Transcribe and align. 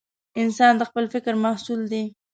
انسان 0.41 0.73
د 0.77 0.81
خپل 0.89 1.05
فکر 1.13 1.33
محصول 1.43 1.81
دی. 1.91 2.03